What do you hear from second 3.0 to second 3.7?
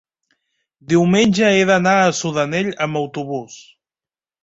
autobús.